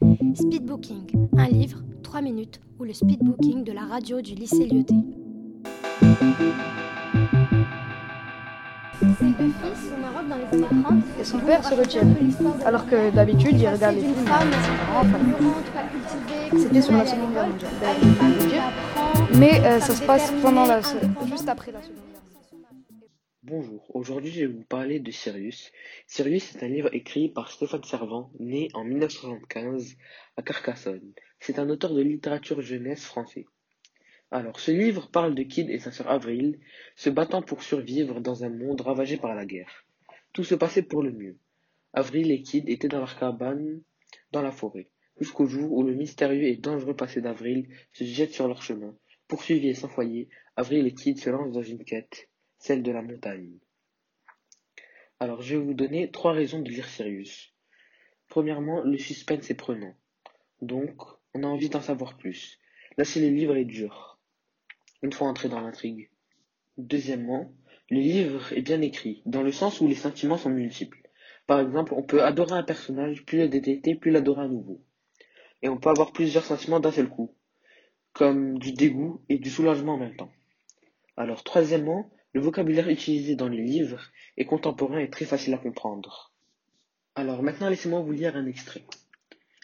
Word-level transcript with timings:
Speedbooking, 0.00 1.28
un 1.36 1.48
livre, 1.48 1.82
3 2.02 2.22
minutes, 2.22 2.58
ou 2.78 2.84
le 2.84 2.94
speedbooking 2.94 3.64
de 3.64 3.72
la 3.72 3.82
radio 3.82 4.22
du 4.22 4.34
lycée 4.34 4.66
Lyoté. 4.66 4.94
Et 11.20 11.24
son 11.24 11.38
père 11.40 11.62
se 11.62 11.74
retient. 11.74 12.02
Alors 12.64 12.86
que 12.86 13.10
d'habitude, 13.14 13.60
il 13.60 13.68
regarde 13.68 13.96
les 13.96 14.00
films. 14.00 14.14
C'était 16.56 16.80
sur 16.80 16.92
la 16.94 17.06
Seconde 17.06 17.32
Guerre 17.32 17.48
mondiale. 17.48 17.70
Mais 19.34 19.60
euh, 19.60 19.80
ça 19.80 19.94
se 19.94 20.02
passe 20.02 20.32
pendant 20.42 20.64
la, 20.64 20.80
juste 21.26 21.48
après 21.48 21.72
la 21.72 21.82
Seconde 21.82 21.96
Guerre 21.96 22.04
mondiale. 22.04 22.09
Bonjour, 23.50 23.84
aujourd'hui 23.96 24.30
je 24.30 24.40
vais 24.42 24.46
vous 24.46 24.62
parler 24.62 25.00
de 25.00 25.10
Sirius. 25.10 25.72
Sirius 26.06 26.54
est 26.54 26.62
un 26.62 26.68
livre 26.68 26.94
écrit 26.94 27.28
par 27.28 27.50
Stéphane 27.50 27.82
Servant, 27.82 28.30
né 28.38 28.68
en 28.74 28.84
1975 28.84 29.96
à 30.36 30.42
Carcassonne. 30.42 31.12
C'est 31.40 31.58
un 31.58 31.68
auteur 31.68 31.92
de 31.92 32.00
littérature 32.00 32.60
jeunesse 32.60 33.04
français. 33.04 33.46
Alors, 34.30 34.60
ce 34.60 34.70
livre 34.70 35.10
parle 35.10 35.34
de 35.34 35.42
Kid 35.42 35.68
et 35.68 35.80
sa 35.80 35.90
sœur 35.90 36.08
Avril 36.10 36.60
se 36.94 37.10
battant 37.10 37.42
pour 37.42 37.64
survivre 37.64 38.20
dans 38.20 38.44
un 38.44 38.50
monde 38.50 38.82
ravagé 38.82 39.16
par 39.16 39.34
la 39.34 39.44
guerre. 39.44 39.84
Tout 40.32 40.44
se 40.44 40.54
passait 40.54 40.84
pour 40.84 41.02
le 41.02 41.10
mieux. 41.10 41.36
Avril 41.92 42.30
et 42.30 42.42
Kid 42.42 42.68
étaient 42.68 42.86
dans 42.86 43.00
leur 43.00 43.18
cabane 43.18 43.82
dans 44.30 44.42
la 44.42 44.52
forêt, 44.52 44.86
jusqu'au 45.18 45.46
jour 45.46 45.72
où 45.72 45.82
le 45.82 45.94
mystérieux 45.94 46.44
et 46.44 46.56
dangereux 46.56 46.94
passé 46.94 47.20
d'Avril 47.20 47.68
se 47.94 48.04
jette 48.04 48.32
sur 48.32 48.46
leur 48.46 48.62
chemin. 48.62 48.94
Poursuivis 49.26 49.70
et 49.70 49.74
sans 49.74 49.88
foyer, 49.88 50.28
Avril 50.54 50.86
et 50.86 50.94
Kid 50.94 51.18
se 51.18 51.30
lancent 51.30 51.52
dans 51.52 51.62
une 51.62 51.82
quête, 51.82 52.29
celle 52.60 52.84
de 52.84 52.92
la 52.92 53.02
montagne. 53.02 53.58
Alors, 55.18 55.42
je 55.42 55.56
vais 55.56 55.64
vous 55.64 55.74
donner 55.74 56.10
trois 56.10 56.32
raisons 56.32 56.60
de 56.60 56.70
lire 56.70 56.88
Sirius. 56.88 57.52
Premièrement, 58.28 58.82
le 58.84 58.96
suspense 58.96 59.50
est 59.50 59.54
prenant. 59.54 59.94
Donc, 60.62 61.02
on 61.34 61.42
a 61.42 61.46
envie 61.48 61.68
d'en 61.68 61.80
savoir 61.80 62.16
plus. 62.16 62.58
Là, 62.96 63.04
c'est 63.04 63.20
le 63.20 63.34
livre 63.34 63.56
est 63.56 63.64
dur 63.64 64.10
une 65.02 65.12
fois 65.12 65.28
entré 65.28 65.48
dans 65.48 65.60
l'intrigue. 65.60 66.10
Deuxièmement, 66.76 67.52
le 67.90 68.00
livre 68.00 68.52
est 68.52 68.62
bien 68.62 68.80
écrit, 68.82 69.22
dans 69.26 69.42
le 69.42 69.52
sens 69.52 69.80
où 69.80 69.88
les 69.88 69.94
sentiments 69.94 70.36
sont 70.36 70.50
multiples. 70.50 71.00
Par 71.46 71.60
exemple, 71.60 71.94
on 71.94 72.02
peut 72.02 72.22
adorer 72.22 72.52
un 72.52 72.62
personnage, 72.62 73.24
puis 73.24 73.38
le 73.38 73.48
détester, 73.48 73.94
puis 73.94 74.10
l'adorer 74.10 74.42
à 74.42 74.48
nouveau. 74.48 74.84
Et 75.62 75.68
on 75.68 75.78
peut 75.78 75.88
avoir 75.88 76.12
plusieurs 76.12 76.44
sentiments 76.44 76.80
d'un 76.80 76.92
seul 76.92 77.08
coup, 77.08 77.34
comme 78.12 78.58
du 78.58 78.72
dégoût 78.72 79.22
et 79.28 79.38
du 79.38 79.50
soulagement 79.50 79.94
en 79.94 79.98
même 79.98 80.16
temps. 80.16 80.30
Alors, 81.16 81.42
troisièmement, 81.42 82.10
le 82.32 82.40
vocabulaire 82.40 82.88
utilisé 82.88 83.34
dans 83.34 83.48
les 83.48 83.62
livres 83.62 84.10
est 84.36 84.44
contemporain 84.44 84.98
et 84.98 85.10
très 85.10 85.24
facile 85.24 85.54
à 85.54 85.58
comprendre. 85.58 86.32
Alors, 87.14 87.42
maintenant, 87.42 87.68
laissez-moi 87.68 88.00
vous 88.00 88.12
lire 88.12 88.36
un 88.36 88.46
extrait. 88.46 88.84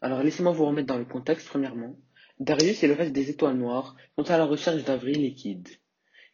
Alors, 0.00 0.22
laissez-moi 0.22 0.52
vous 0.52 0.66
remettre 0.66 0.88
dans 0.88 0.98
le 0.98 1.04
contexte, 1.04 1.48
premièrement. 1.48 1.96
Darius 2.40 2.82
et 2.82 2.88
le 2.88 2.94
reste 2.94 3.12
des 3.12 3.30
Étoiles 3.30 3.56
Noires 3.56 3.96
sont 4.16 4.30
à 4.30 4.38
la 4.38 4.44
recherche 4.44 4.84
d'Avril 4.84 5.24
et 5.24 5.34
Kid. 5.34 5.68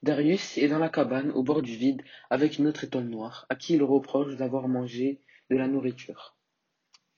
Darius 0.02 0.58
est 0.58 0.68
dans 0.68 0.78
la 0.78 0.90
cabane 0.90 1.30
au 1.30 1.42
bord 1.42 1.62
du 1.62 1.76
vide 1.76 2.02
avec 2.28 2.58
une 2.58 2.66
autre 2.66 2.84
étoile 2.84 3.08
noire, 3.08 3.46
à 3.48 3.54
qui 3.54 3.72
il 3.72 3.82
reproche 3.82 4.36
d'avoir 4.36 4.68
mangé 4.68 5.20
de 5.48 5.56
la 5.56 5.66
nourriture. 5.66 6.36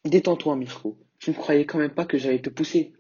Détends-toi, 0.05 0.55
Mirko. 0.55 0.97
Tu 1.19 1.31
ne 1.31 1.35
croyais 1.35 1.67
quand 1.67 1.79
même 1.79 1.95
pas 1.95 2.05
que 2.05 2.17
j'allais 2.17 2.43
te 2.43 2.49
pousser. 2.49 2.93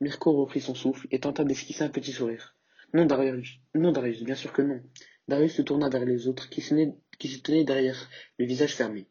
Mirko 0.00 0.32
reprit 0.32 0.60
son 0.60 0.74
souffle 0.74 1.06
et 1.12 1.20
tenta 1.20 1.44
d'esquisser 1.44 1.84
un 1.84 1.88
petit 1.88 2.10
sourire. 2.10 2.56
Non, 2.94 3.06
Darius. 3.06 3.60
Non, 3.76 3.92
Darius, 3.92 4.24
bien 4.24 4.34
sûr 4.34 4.52
que 4.52 4.62
non. 4.62 4.82
Darius 5.28 5.54
se 5.54 5.62
tourna 5.62 5.90
vers 5.90 6.06
les 6.06 6.26
autres 6.26 6.48
qui 6.48 6.62
se, 6.62 6.74
tenaient 7.38 7.64
derrière, 7.64 8.08
le 8.38 8.46
visage 8.46 8.74
fermé. 8.74 9.06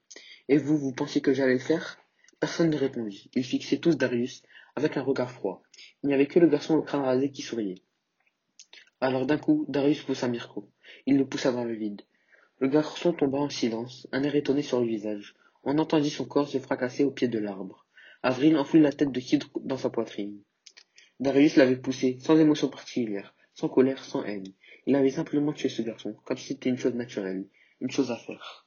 Et 0.50 0.58
vous, 0.58 0.78
vous 0.78 0.92
pensiez 0.92 1.22
que 1.22 1.34
j'allais 1.34 1.54
le 1.54 1.60
faire? 1.60 2.00
Personne 2.40 2.72
ne 2.72 2.78
répondit. 2.78 3.30
Ils 3.36 3.44
fixaient 3.44 3.78
tous 3.78 3.98
Darius 3.98 4.42
avec 4.76 4.98
un 4.98 5.04
regard 5.04 5.30
froid. 5.30 5.62
Il 6.02 6.08
n'y 6.08 6.16
avait 6.16 6.26
que 6.26 6.40
le 6.40 6.48
garçon 6.48 6.76
au 6.76 6.82
crâne 6.82 7.04
rasé 7.04 7.30
qui 7.30 7.44
souriait. 7.44 7.84
Alors 9.00 9.28
d'un 9.28 9.38
coup, 9.38 9.66
Darius 9.70 10.02
poussa 10.02 10.28
Mirko. 10.28 10.68
Il 11.06 11.18
le 11.18 11.28
poussa 11.28 11.52
dans 11.52 11.64
le 11.64 11.76
vide. 11.76 12.02
Le 12.60 12.68
garçon 12.68 13.14
tomba 13.14 13.38
en 13.38 13.50
silence, 13.50 14.08
un 14.12 14.24
air 14.24 14.36
étonné 14.36 14.64
sur 14.64 14.80
le 14.82 14.88
visage. 14.88 15.36
On 15.64 15.78
entendit 15.78 16.10
son 16.10 16.26
corps 16.26 16.48
se 16.48 16.58
fracasser 16.58 17.04
au 17.04 17.12
pied 17.12 17.28
de 17.28 17.38
l'arbre. 17.38 17.86
Avril 18.24 18.58
enfouit 18.58 18.80
la 18.80 18.92
tête 18.92 19.12
de 19.12 19.20
Kid 19.20 19.44
dans 19.62 19.78
sa 19.78 19.92
poitrine. 19.92 20.42
Darius 21.20 21.58
l'avait 21.58 21.78
poussé, 21.78 22.18
sans 22.22 22.40
émotion 22.40 22.70
particulière, 22.70 23.36
sans 23.54 23.70
colère, 23.70 24.04
sans 24.04 24.24
haine. 24.24 24.54
Il 24.88 24.96
avait 24.96 25.12
simplement 25.12 25.52
tué 25.52 25.68
ce 25.68 25.82
garçon, 25.82 26.16
comme 26.24 26.38
si 26.38 26.48
c'était 26.48 26.70
une 26.70 26.78
chose 26.78 26.96
naturelle, 26.96 27.46
une 27.82 27.92
chose 27.92 28.10
à 28.10 28.16
faire. 28.16 28.66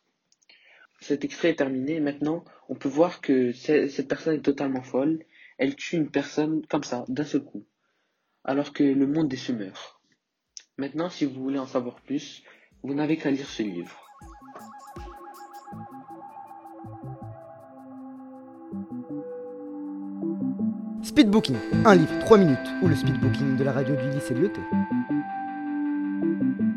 Cet 1.00 1.24
extrait 1.24 1.48
est 1.48 1.56
terminé, 1.56 1.98
maintenant 1.98 2.44
on 2.68 2.74
peut 2.74 2.90
voir 2.90 3.22
que 3.22 3.52
cette 3.52 4.06
personne 4.06 4.34
est 4.34 4.42
totalement 4.42 4.82
folle, 4.82 5.24
elle 5.56 5.74
tue 5.76 5.96
une 5.96 6.10
personne 6.10 6.60
comme 6.66 6.84
ça, 6.84 7.06
d'un 7.08 7.24
seul 7.24 7.42
coup, 7.42 7.64
alors 8.44 8.74
que 8.74 8.84
le 8.84 9.06
monde 9.06 9.32
est 9.32 9.38
semeur. 9.38 10.02
Maintenant, 10.76 11.08
si 11.08 11.24
vous 11.24 11.42
voulez 11.42 11.58
en 11.58 11.66
savoir 11.66 12.02
plus, 12.02 12.42
vous 12.82 12.92
n'avez 12.92 13.16
qu'à 13.16 13.30
lire 13.30 13.48
ce 13.48 13.62
livre. 13.62 14.06
Speedbooking, 21.02 21.56
un 21.86 21.94
livre, 21.94 22.18
3 22.20 22.36
minutes, 22.36 22.58
ou 22.82 22.88
le 22.88 22.94
speedbooking 22.94 23.56
de 23.56 23.64
la 23.64 23.72
radio 23.72 23.96
du 23.96 24.10
lycée 24.10 24.34
Lyoté. 24.34 24.60
Thank 26.20 26.60
you. 26.60 26.69